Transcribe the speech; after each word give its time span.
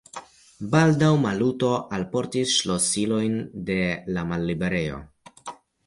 Baldaŭ 0.71 1.09
Maluto 1.25 1.69
alportis 1.99 2.55
ŝlosilojn 2.63 3.39
de 3.71 3.79
la 4.17 4.29
malliberejo. 4.33 5.03